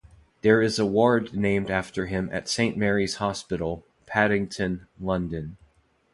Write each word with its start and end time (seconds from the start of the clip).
There 0.41 0.63
is 0.63 0.79
a 0.79 0.85
ward 0.87 1.35
named 1.35 1.69
after 1.69 2.07
him 2.07 2.27
at 2.33 2.49
Saint 2.49 2.75
Mary's 2.75 3.17
Hospital, 3.17 3.85
Paddington, 4.07 4.87
London. 4.99 5.57